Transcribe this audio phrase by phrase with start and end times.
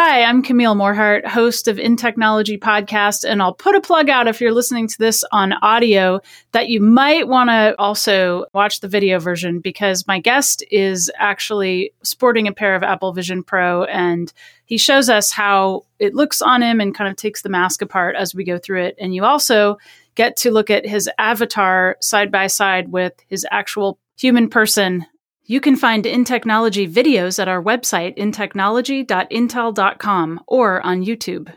[0.00, 4.28] Hi, I'm Camille Morhardt, host of In Technology Podcast, and I'll put a plug out
[4.28, 6.20] if you're listening to this on audio
[6.52, 11.92] that you might want to also watch the video version because my guest is actually
[12.04, 14.32] sporting a pair of Apple Vision Pro and
[14.66, 18.14] he shows us how it looks on him and kind of takes the mask apart
[18.14, 18.94] as we go through it.
[19.00, 19.78] And you also
[20.14, 25.06] get to look at his avatar side by side with his actual human person
[25.48, 31.50] you can find In Technology videos at our website, intechnology.intel.com, or on YouTube.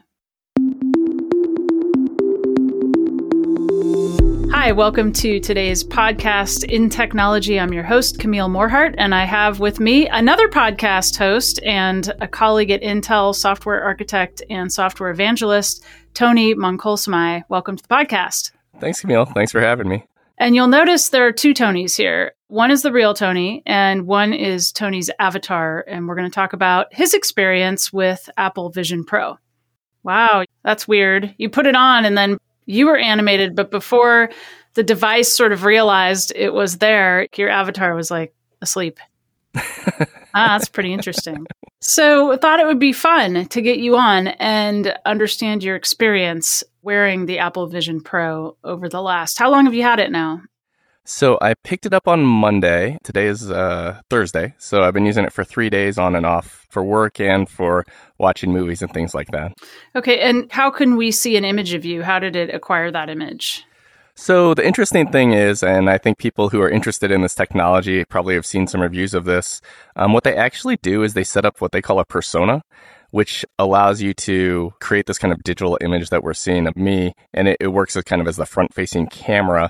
[4.54, 7.60] Hi, welcome to today's podcast, In Technology.
[7.60, 12.30] I'm your host, Camille Morhardt, and I have with me another podcast host and a
[12.30, 17.44] colleague at Intel, software architect and software evangelist, Tony Mongkolsmai.
[17.50, 18.54] Welcome to the podcast.
[18.80, 19.26] Thanks, Camille.
[19.26, 20.06] Thanks for having me.
[20.42, 22.32] And you'll notice there are two Tonys here.
[22.48, 25.86] One is the real Tony, and one is Tony's avatar.
[25.88, 29.38] And we're going to talk about his experience with Apple Vision Pro.
[30.02, 31.36] Wow, that's weird.
[31.38, 34.32] You put it on, and then you were animated, but before
[34.74, 38.34] the device sort of realized it was there, your avatar was like
[38.64, 38.98] asleep.
[39.56, 41.46] ah, that's pretty interesting.
[41.82, 46.64] So, I thought it would be fun to get you on and understand your experience
[46.82, 49.38] wearing the Apple Vision Pro over the last.
[49.40, 50.42] How long have you had it now?
[51.04, 53.00] So, I picked it up on Monday.
[53.04, 54.54] Today is uh, Thursday.
[54.60, 57.86] So, I've been using it for three days on and off for work and for
[58.20, 59.54] watching movies and things like that.
[59.96, 60.20] Okay.
[60.20, 62.04] And how can we see an image of you?
[62.04, 63.66] How did it acquire that image?
[64.16, 68.06] So the interesting thing is, and I think people who are interested in this technology
[68.06, 69.62] probably have seen some reviews of this.
[69.96, 72.62] Um, what they actually do is they set up what they call a persona,
[73.12, 77.14] which allows you to create this kind of digital image that we're seeing of me,
[77.34, 79.70] and it, it works as kind of as the front-facing camera.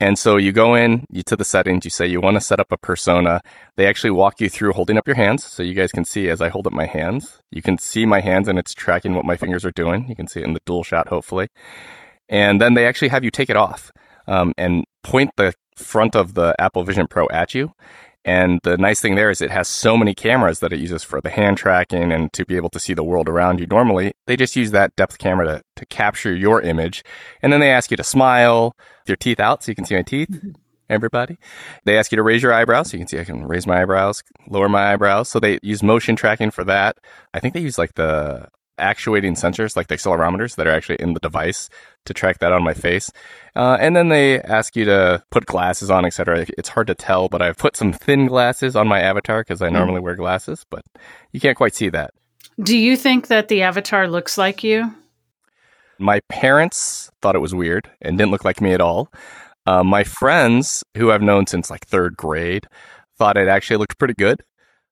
[0.00, 2.58] And so you go in, you to the settings, you say you want to set
[2.58, 3.40] up a persona.
[3.76, 5.44] They actually walk you through holding up your hands.
[5.44, 8.20] So you guys can see as I hold up my hands, you can see my
[8.20, 10.08] hands and it's tracking what my fingers are doing.
[10.08, 11.46] You can see it in the dual shot, hopefully.
[12.28, 13.92] And then they actually have you take it off
[14.26, 17.72] um, and point the front of the Apple Vision Pro at you.
[18.24, 21.20] And the nice thing there is it has so many cameras that it uses for
[21.20, 23.66] the hand tracking and to be able to see the world around you.
[23.66, 27.04] Normally, they just use that depth camera to, to capture your image.
[27.42, 28.74] And then they ask you to smile,
[29.06, 30.42] your teeth out so you can see my teeth.
[30.90, 31.38] Everybody.
[31.84, 32.90] They ask you to raise your eyebrows.
[32.90, 35.30] So you can see I can raise my eyebrows, lower my eyebrows.
[35.30, 36.98] So they use motion tracking for that.
[37.32, 38.48] I think they use like the
[38.78, 41.68] actuating sensors like the accelerometers that are actually in the device
[42.04, 43.10] to track that on my face.
[43.56, 46.46] Uh, and then they ask you to put glasses on, etc.
[46.58, 49.68] It's hard to tell, but I've put some thin glasses on my avatar because I
[49.68, 49.74] hmm.
[49.74, 50.84] normally wear glasses, but
[51.32, 52.12] you can't quite see that.
[52.62, 54.94] Do you think that the avatar looks like you?
[55.98, 59.12] My parents thought it was weird and didn't look like me at all.
[59.66, 62.66] Uh, my friends, who I've known since like third grade,
[63.16, 64.42] thought it actually looked pretty good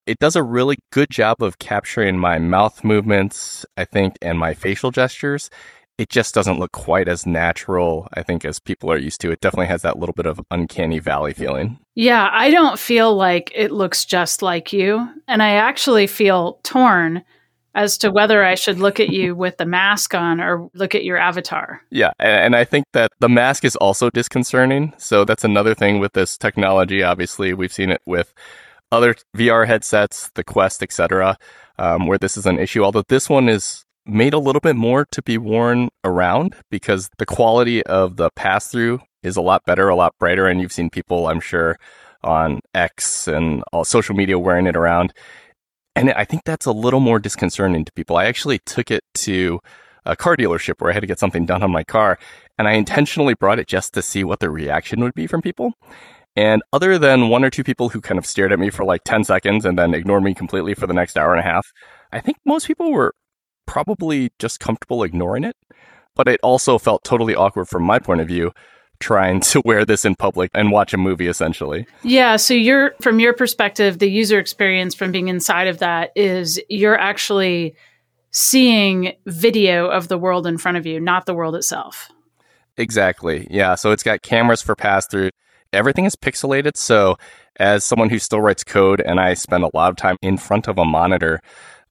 [0.07, 4.55] it does a really good job of capturing my mouth movements, I think, and my
[4.55, 5.51] facial gestures.
[5.99, 9.31] It just doesn't look quite as natural, I think, as people are used to.
[9.31, 11.79] It definitely has that little bit of uncanny valley feeling.
[11.95, 15.07] Yeah, I don't feel like it looks just like you.
[15.29, 17.23] And I actually feel torn
[17.75, 21.05] as to whether I should look at you with the mask on or look at
[21.05, 21.83] your avatar.
[21.91, 24.93] Yeah, and I think that the mask is also disconcerting.
[24.97, 27.03] So that's another thing with this technology.
[27.03, 28.35] Obviously, we've seen it with
[28.93, 31.37] other VR headsets, the Quest, etc.,
[31.79, 32.85] um, where this is an issue.
[32.85, 37.27] Although this one is made a little bit more to be worn around because the
[37.27, 40.91] quality of the pass through is a lot better, a lot brighter, and you've seen
[40.91, 41.79] people, I'm sure,
[42.23, 45.13] on X and all social media wearing it around.
[45.95, 48.17] And I think that's a little more disconcerting to people.
[48.17, 49.61] I actually took it to
[50.05, 52.19] a car dealership where I had to get something done on my car,
[52.59, 55.75] and I intentionally brought it just to see what the reaction would be from people.
[56.37, 59.05] And other than one or two people who kind of stared at me for like
[59.05, 61.73] 10 seconds and then ignored me completely for the next hour and a half,
[62.11, 63.15] I think most people were
[63.67, 65.57] probably just comfortable ignoring it.
[66.15, 68.53] But it also felt totally awkward from my point of view
[69.01, 71.87] trying to wear this in public and watch a movie essentially.
[72.03, 76.61] Yeah, so you're from your perspective the user experience from being inside of that is
[76.69, 77.75] you're actually
[78.31, 82.11] seeing video of the world in front of you, not the world itself.
[82.79, 83.47] Exactly.
[83.51, 85.31] Yeah, so it's got cameras for pass through
[85.73, 86.77] everything is pixelated.
[86.77, 87.17] So,
[87.57, 90.69] as someone who still writes code and I spend a lot of time in front
[90.69, 91.41] of a monitor,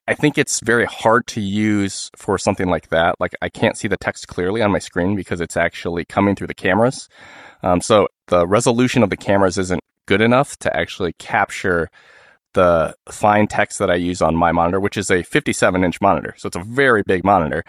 [0.07, 3.15] I think it's very hard to use for something like that.
[3.19, 6.47] Like, I can't see the text clearly on my screen because it's actually coming through
[6.47, 7.07] the cameras.
[7.63, 11.89] Um, so, the resolution of the cameras isn't good enough to actually capture
[12.53, 16.33] the fine text that I use on my monitor, which is a 57 inch monitor.
[16.37, 17.63] So, it's a very big monitor,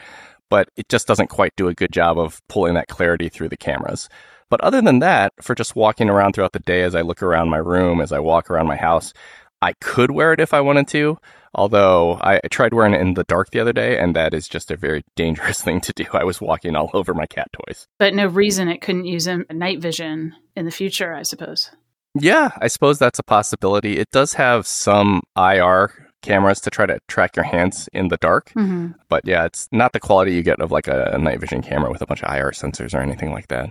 [0.48, 3.56] but it just doesn't quite do a good job of pulling that clarity through the
[3.56, 4.08] cameras.
[4.52, 7.48] But other than that, for just walking around throughout the day as I look around
[7.48, 9.14] my room, as I walk around my house,
[9.62, 11.16] I could wear it if I wanted to.
[11.54, 14.70] Although I tried wearing it in the dark the other day, and that is just
[14.70, 16.04] a very dangerous thing to do.
[16.12, 17.88] I was walking all over my cat toys.
[17.98, 21.70] But no reason it couldn't use a night vision in the future, I suppose.
[22.14, 23.96] Yeah, I suppose that's a possibility.
[23.96, 28.50] It does have some IR cameras to try to track your hands in the dark.
[28.50, 28.98] Mm-hmm.
[29.08, 31.90] But yeah, it's not the quality you get of like a, a night vision camera
[31.90, 33.70] with a bunch of IR sensors or anything like that.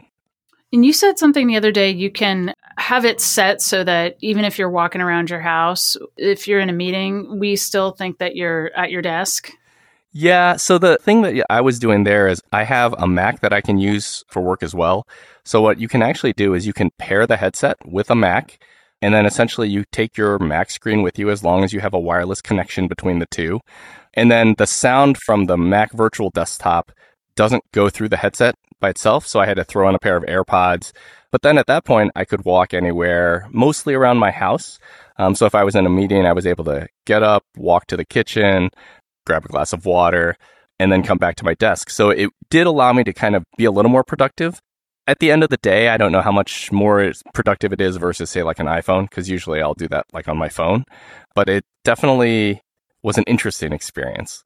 [0.73, 4.45] And you said something the other day, you can have it set so that even
[4.45, 8.35] if you're walking around your house, if you're in a meeting, we still think that
[8.35, 9.51] you're at your desk.
[10.13, 10.57] Yeah.
[10.57, 13.61] So the thing that I was doing there is I have a Mac that I
[13.61, 15.07] can use for work as well.
[15.43, 18.59] So what you can actually do is you can pair the headset with a Mac
[19.01, 21.93] and then essentially you take your Mac screen with you as long as you have
[21.93, 23.59] a wireless connection between the two.
[24.13, 26.91] And then the sound from the Mac virtual desktop
[27.35, 29.27] doesn't go through the headset by itself.
[29.27, 30.91] So I had to throw in a pair of AirPods.
[31.31, 34.79] But then at that point, I could walk anywhere, mostly around my house.
[35.17, 37.87] Um, so if I was in a meeting, I was able to get up, walk
[37.87, 38.69] to the kitchen,
[39.25, 40.35] grab a glass of water,
[40.79, 41.89] and then come back to my desk.
[41.89, 44.59] So it did allow me to kind of be a little more productive.
[45.07, 47.97] At the end of the day, I don't know how much more productive it is
[47.97, 50.85] versus, say, like an iPhone, because usually I'll do that like on my phone.
[51.33, 52.61] But it definitely
[53.03, 54.43] was an interesting experience.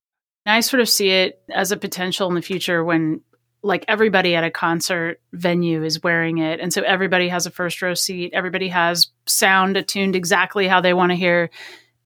[0.54, 3.22] I sort of see it as a potential in the future when
[3.64, 6.60] like everybody at a concert venue is wearing it.
[6.60, 8.32] And so everybody has a first row seat.
[8.34, 11.50] Everybody has sound attuned exactly how they want to hear.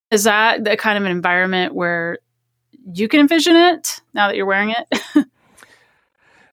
[0.09, 2.19] Is that the kind of an environment where
[2.93, 5.25] you can envision it now that you're wearing it?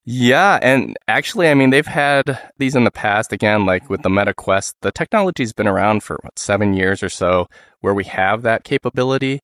[0.08, 4.08] Yeah and actually i mean they've had these in the past again like with the
[4.08, 7.48] meta quest the technology's been around for what seven years or so
[7.80, 9.40] where we have that capability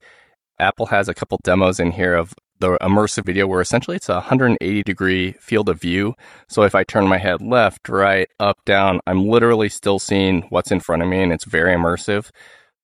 [0.63, 4.15] Apple has a couple demos in here of the immersive video where essentially it's a
[4.15, 6.15] 180 degree field of view.
[6.49, 10.71] So if I turn my head left, right, up, down, I'm literally still seeing what's
[10.71, 12.31] in front of me and it's very immersive.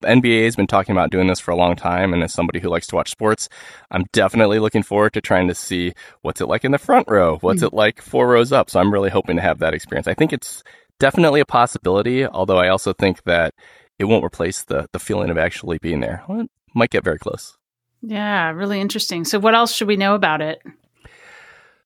[0.01, 2.61] The NBA has been talking about doing this for a long time, and as somebody
[2.61, 3.49] who likes to watch sports,
[3.91, 5.93] I'm definitely looking forward to trying to see
[6.23, 7.67] what's it like in the front row, what's mm-hmm.
[7.67, 8.71] it like four rows up.
[8.71, 10.07] So I'm really hoping to have that experience.
[10.07, 10.63] I think it's
[11.01, 13.55] definitely a possibility, although I also think that
[13.99, 16.23] it won't replace the the feeling of actually being there.
[16.29, 17.58] Well, it might get very close.
[18.03, 19.25] Yeah, really interesting.
[19.25, 20.63] So, what else should we know about it?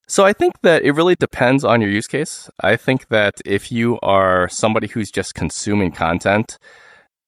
[0.06, 2.50] So, I think that it really depends on your use case.
[2.60, 6.58] I think that if you are somebody who's just consuming content,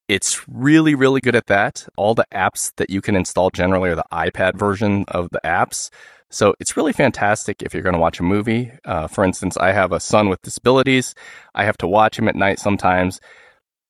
[0.06, 1.86] it's really, really good at that.
[1.96, 5.88] All the apps that you can install generally are the iPad version of the apps.
[6.30, 8.72] So it's really fantastic if you're going to watch a movie.
[8.84, 11.14] Uh, for instance, I have a son with disabilities.
[11.54, 13.20] I have to watch him at night sometimes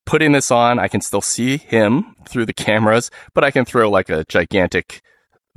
[0.06, 3.90] putting this on, I can still see him through the cameras, but I can throw
[3.90, 5.02] like a gigantic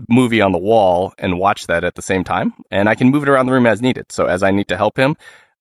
[0.10, 2.54] movie on the wall and watch that at the same time.
[2.72, 4.12] And I can move it around the room as needed.
[4.12, 5.16] So as I need to help him,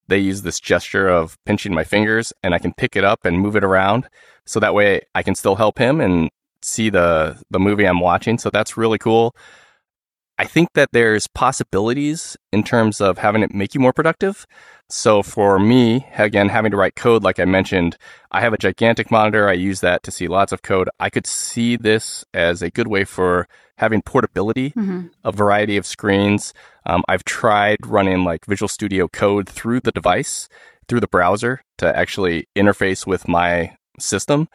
[0.07, 3.39] they use this gesture of pinching my fingers and I can pick it up and
[3.39, 4.07] move it around.
[4.45, 6.29] So that way I can still help him and
[6.61, 8.37] see the, the movie I'm watching.
[8.37, 9.35] So that's really cool.
[10.37, 14.45] I think that there's possibilities in terms of having it make you more productive.
[14.89, 17.97] So for me, again, having to write code, like I mentioned,
[18.31, 19.49] I have a gigantic monitor.
[19.49, 20.89] I use that to see lots of code.
[20.99, 23.47] I could see this as a good way for
[23.77, 25.07] having portability, mm-hmm.
[25.23, 26.53] a variety of screens.
[26.85, 30.47] Um, I've tried running like Visual Studio Code through the device,
[30.87, 34.47] through the browser to actually interface with my system.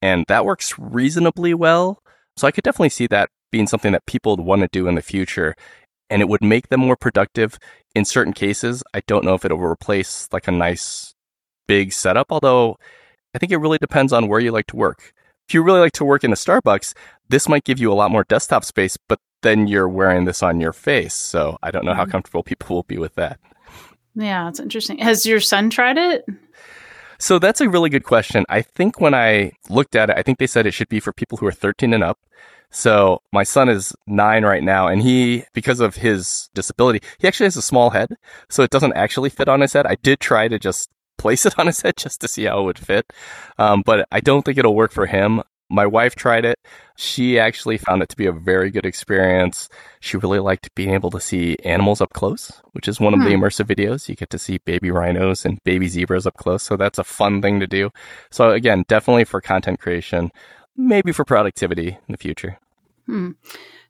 [0.00, 2.02] And that works reasonably well.
[2.36, 4.96] So I could definitely see that being something that people would want to do in
[4.96, 5.54] the future
[6.10, 7.56] and it would make them more productive
[7.94, 8.82] in certain cases.
[8.92, 11.14] I don't know if it'll replace like a nice
[11.68, 12.76] big setup, although
[13.32, 15.12] I think it really depends on where you like to work.
[15.48, 16.94] If you really like to work in a Starbucks,
[17.28, 20.60] this might give you a lot more desktop space, but then you're wearing this on
[20.60, 21.14] your face.
[21.14, 22.00] So I don't know mm-hmm.
[22.00, 23.38] how comfortable people will be with that.
[24.16, 24.98] Yeah, it's interesting.
[24.98, 26.24] Has your son tried it?
[27.24, 28.44] So that's a really good question.
[28.50, 31.10] I think when I looked at it, I think they said it should be for
[31.10, 32.18] people who are 13 and up.
[32.68, 37.46] So my son is nine right now and he, because of his disability, he actually
[37.46, 38.10] has a small head.
[38.50, 39.86] So it doesn't actually fit on his head.
[39.86, 42.64] I did try to just place it on his head just to see how it
[42.64, 43.10] would fit.
[43.56, 45.40] Um, but I don't think it'll work for him.
[45.74, 46.58] My wife tried it.
[46.96, 49.68] She actually found it to be a very good experience.
[50.00, 53.34] She really liked being able to see animals up close, which is one of the
[53.34, 53.42] hmm.
[53.42, 54.08] immersive videos.
[54.08, 56.62] You get to see baby rhinos and baby zebras up close.
[56.62, 57.90] So that's a fun thing to do.
[58.30, 60.30] So again, definitely for content creation,
[60.76, 62.58] maybe for productivity in the future.
[63.06, 63.32] Hmm.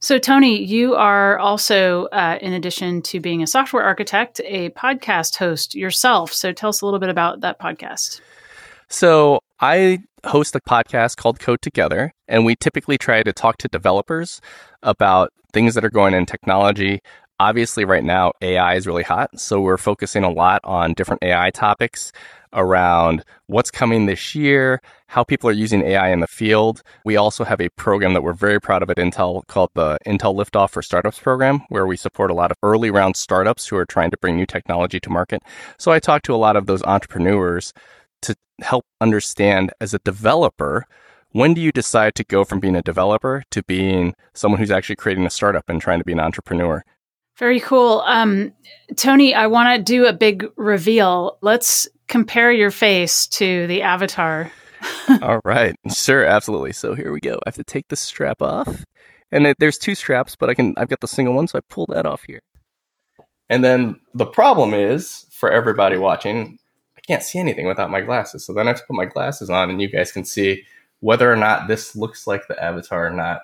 [0.01, 5.37] So, Tony, you are also, uh, in addition to being a software architect, a podcast
[5.37, 6.33] host yourself.
[6.33, 8.21] So, tell us a little bit about that podcast.
[8.89, 13.69] So, I host a podcast called Code Together, and we typically try to talk to
[13.69, 14.41] developers
[14.83, 17.01] about things that are going in technology.
[17.41, 21.51] obviously right now AI is really hot, so we're focusing a lot on different AI
[21.51, 22.13] topics
[22.53, 26.83] around what's coming this year, how people are using AI in the field.
[27.05, 30.35] We also have a program that we're very proud of at Intel called the Intel
[30.37, 33.85] Liftoff for Startups program, where we support a lot of early round startups who are
[33.85, 35.43] trying to bring new technology to market.
[35.79, 37.73] So I talk to a lot of those entrepreneurs
[38.25, 40.87] to help understand as a developer
[41.35, 44.95] when do you decide to go from being a developer to being someone who's actually
[44.95, 46.85] creating a startup and trying to be an entrepreneur?
[47.37, 48.05] Very cool.
[48.07, 48.53] Um,
[48.95, 51.39] Tony, I want to do a big reveal.
[51.41, 54.53] Let's compare your face to the avatar.
[55.23, 55.75] All right.
[55.93, 56.73] Sure, absolutely.
[56.73, 57.35] So here we go.
[57.35, 58.85] I have to take the strap off.
[59.33, 61.63] And it, there's two straps, but I can I've got the single one, so I
[61.69, 62.41] pull that off here.
[63.49, 66.59] And then the problem is for everybody watching,
[67.07, 68.45] can't see anything without my glasses.
[68.45, 70.65] So then I have to put my glasses on and you guys can see
[71.01, 73.43] whether or not this looks like the avatar or not.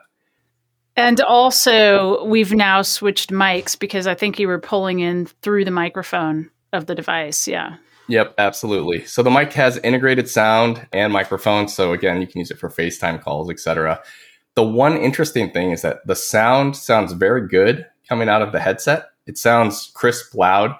[0.96, 5.70] And also, we've now switched mics because I think you were pulling in through the
[5.70, 7.46] microphone of the device.
[7.46, 7.76] Yeah.
[8.08, 9.04] Yep, absolutely.
[9.04, 11.68] So the mic has integrated sound and microphone.
[11.68, 14.02] So again, you can use it for FaceTime calls, etc.
[14.56, 18.60] The one interesting thing is that the sound sounds very good coming out of the
[18.60, 19.10] headset.
[19.26, 20.74] It sounds crisp, loud,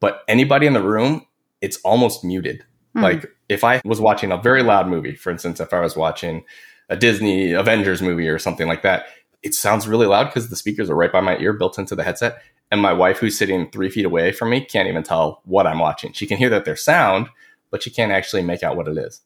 [0.00, 1.26] but anybody in the room,
[1.60, 2.64] it's almost muted.
[2.96, 3.02] Mm.
[3.02, 6.44] Like if I was watching a very loud movie, for instance, if I was watching
[6.88, 9.06] a Disney Avengers movie or something like that,
[9.42, 12.02] it sounds really loud because the speakers are right by my ear built into the
[12.02, 12.42] headset.
[12.72, 15.78] And my wife, who's sitting three feet away from me, can't even tell what I'm
[15.78, 16.12] watching.
[16.12, 17.28] She can hear that there's sound,
[17.70, 19.20] but she can't actually make out what it is.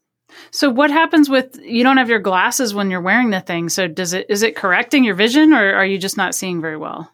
[0.50, 3.68] So what happens with you don't have your glasses when you're wearing the thing?
[3.68, 6.76] So does it is it correcting your vision or are you just not seeing very
[6.76, 7.10] well?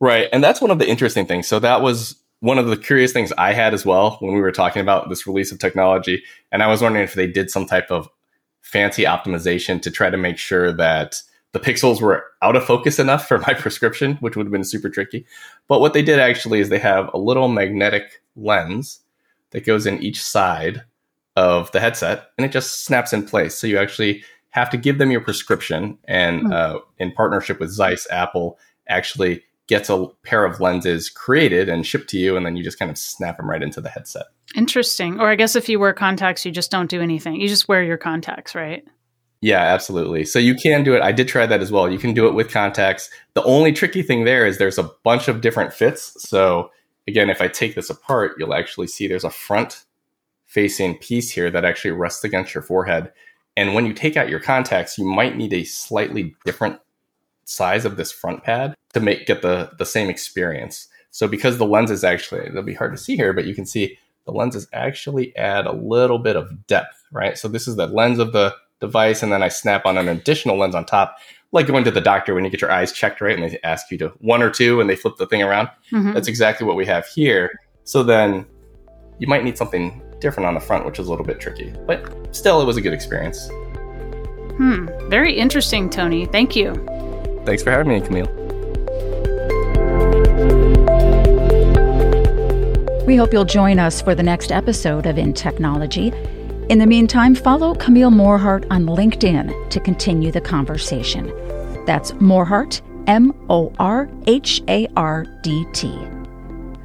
[0.00, 0.28] Right.
[0.32, 1.48] And that's one of the interesting things.
[1.48, 4.52] So that was one of the curious things I had as well when we were
[4.52, 6.22] talking about this release of technology.
[6.52, 8.06] And I was wondering if they did some type of
[8.60, 11.22] fancy optimization to try to make sure that
[11.52, 14.90] the pixels were out of focus enough for my prescription, which would have been super
[14.90, 15.24] tricky.
[15.68, 19.00] But what they did actually is they have a little magnetic lens
[19.52, 20.82] that goes in each side
[21.36, 23.54] of the headset and it just snaps in place.
[23.54, 25.96] So you actually have to give them your prescription.
[26.04, 26.52] And mm.
[26.52, 32.10] uh, in partnership with Zeiss, Apple actually gets a pair of lenses created and shipped
[32.10, 34.26] to you, and then you just kind of snap them right into the headset.
[34.54, 35.20] Interesting.
[35.20, 37.40] Or I guess if you wear contacts, you just don't do anything.
[37.40, 38.84] You just wear your contacts, right?
[39.40, 40.24] Yeah, absolutely.
[40.24, 41.02] So you can do it.
[41.02, 41.90] I did try that as well.
[41.90, 43.10] You can do it with contacts.
[43.34, 46.16] The only tricky thing there is there's a bunch of different fits.
[46.18, 46.70] So
[47.06, 49.84] again, if I take this apart, you'll actually see there's a front
[50.46, 53.12] facing piece here that actually rests against your forehead.
[53.56, 56.78] And when you take out your contacts, you might need a slightly different
[57.44, 60.88] size of this front pad to make get the the same experience.
[61.10, 63.98] So because the lenses actually it'll be hard to see here, but you can see
[64.26, 67.36] the lenses actually add a little bit of depth, right?
[67.36, 70.58] So this is the lens of the device, and then I snap on an additional
[70.58, 71.18] lens on top,
[71.52, 73.38] like going to the doctor when you get your eyes checked, right?
[73.38, 75.68] And they ask you to one or two, and they flip the thing around.
[75.92, 76.12] Mm-hmm.
[76.14, 77.50] That's exactly what we have here.
[77.84, 78.46] So then
[79.18, 82.34] you might need something different on the front, which is a little bit tricky, but
[82.34, 83.48] still, it was a good experience.
[84.56, 84.86] Hmm.
[85.08, 86.26] Very interesting, Tony.
[86.26, 86.72] Thank you.
[87.44, 88.30] Thanks for having me, Camille.
[93.06, 96.08] We hope you'll join us for the next episode of In Technology.
[96.70, 101.26] In the meantime, follow Camille Morhardt on LinkedIn to continue the conversation.
[101.84, 105.94] That's Morhardt, M O R H A R D T.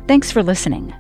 [0.07, 0.93] Thanks for listening.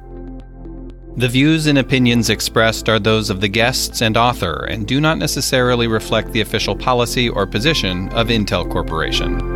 [1.17, 5.17] The views and opinions expressed are those of the guests and author and do not
[5.17, 9.48] necessarily reflect the official policy or position of Intel Corporation.